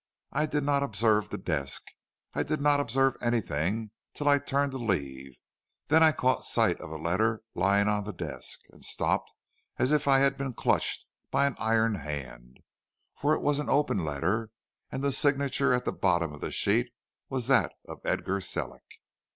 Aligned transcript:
I 0.31 0.47
did 0.47 0.63
not 0.63 0.81
observe 0.81 1.29
the 1.29 1.37
desk; 1.37 1.83
I 2.33 2.41
did 2.41 2.59
not 2.59 2.79
observe 2.79 3.15
anything 3.21 3.91
till 4.15 4.27
I 4.27 4.39
turned 4.39 4.71
to 4.71 4.79
leave; 4.79 5.35
then 5.89 6.01
I 6.01 6.11
caught 6.11 6.43
sight 6.43 6.81
of 6.81 6.89
a 6.89 6.95
letter 6.97 7.43
lying 7.53 7.87
on 7.87 8.05
the 8.05 8.11
desk, 8.11 8.61
and 8.71 8.83
stopped 8.83 9.31
as 9.77 9.91
if 9.91 10.07
I 10.07 10.17
had 10.17 10.39
been 10.39 10.53
clutched 10.53 11.05
by 11.29 11.45
an 11.45 11.55
iron 11.59 11.93
hand, 11.93 12.61
for 13.15 13.35
it 13.35 13.41
was 13.43 13.59
an 13.59 13.69
open 13.69 14.03
letter, 14.03 14.49
and 14.91 15.03
the 15.03 15.11
signature 15.11 15.71
at 15.71 15.85
the 15.85 15.93
bottom 15.93 16.33
of 16.33 16.41
the 16.41 16.51
sheet 16.51 16.89
was 17.29 17.45
that 17.45 17.71
of 17.87 18.01
Edgar 18.03 18.41
Sellick. 18.41 18.95